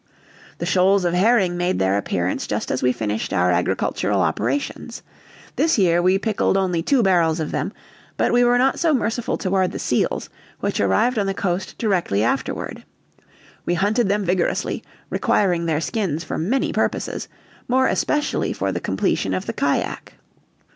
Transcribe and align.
The 0.57 0.65
shoals 0.65 1.05
of 1.05 1.13
herring 1.13 1.57
made 1.57 1.77
their 1.77 1.95
appearance 1.95 2.47
just 2.47 2.71
as 2.71 2.81
we 2.81 2.91
finished 2.91 3.31
our 3.31 3.51
agricultural 3.51 4.19
operations. 4.23 5.03
This 5.57 5.77
year 5.77 6.01
we 6.01 6.17
pickled 6.17 6.57
only 6.57 6.81
two 6.81 7.03
barrels 7.03 7.39
of 7.39 7.51
them; 7.51 7.71
but 8.17 8.33
we 8.33 8.43
were 8.43 8.57
not 8.57 8.79
so 8.79 8.95
merciful 8.95 9.37
toward 9.37 9.71
the 9.71 9.77
seals, 9.77 10.27
which 10.59 10.79
arrived 10.79 11.19
on 11.19 11.27
the 11.27 11.35
coast 11.35 11.77
directly 11.77 12.23
afterward. 12.23 12.83
We 13.63 13.75
hunted 13.75 14.09
them 14.09 14.25
vigorously, 14.25 14.83
requiring 15.11 15.67
their 15.67 15.79
skins 15.79 16.23
for 16.23 16.39
many 16.39 16.73
purposes, 16.73 17.27
more 17.67 17.85
especially 17.85 18.53
for 18.53 18.71
the 18.71 18.79
completion 18.79 19.35
of 19.35 19.45
the 19.45 19.53
cajack. 19.53 20.13